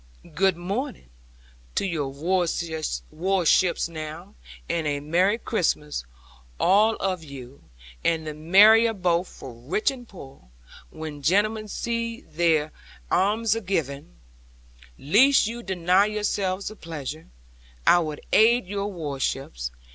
'"Good 0.33 0.57
morning 0.57 1.11
to 1.75 1.85
your 1.85 2.07
warships 2.09 3.87
now, 3.87 4.33
and 4.67 4.87
a 4.87 4.99
merry 4.99 5.37
Christmas 5.37 6.05
all 6.59 6.95
of 6.95 7.23
you! 7.23 7.61
And 8.03 8.25
the 8.25 8.33
merrier 8.33 8.95
both 8.95 9.27
for 9.27 9.53
rich 9.53 9.91
and 9.91 10.07
poor, 10.07 10.47
when 10.89 11.21
gentlemen 11.21 11.67
see 11.67 12.21
their 12.21 12.71
almsgiving. 13.11 14.15
Lest 14.97 15.45
you 15.45 15.61
deny 15.61 16.07
yourselves 16.07 16.69
the 16.69 16.75
pleasure, 16.75 17.27
I 17.85 17.99
will 17.99 18.17
aid 18.33 18.65
your 18.65 18.87
warships. 18.91 19.69